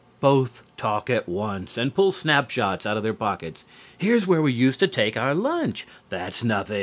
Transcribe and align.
Both 0.19 0.63
talk 0.77 1.11
at 1.11 1.29
once 1.29 1.77
and 1.77 1.93
pull 1.93 2.11
snap 2.11 2.49
shots 2.49 2.87
out 2.87 2.97
of 2.97 3.03
their 3.03 3.13
pockets. 3.13 3.65
"Here's 3.95 4.25
where 4.25 4.41
we 4.41 4.51
used 4.51 4.79
to 4.79 4.87
take 4.87 5.15
our 5.15 5.35
lunch" 5.35 5.85
"That's 6.09 6.43
nothing. 6.43 6.79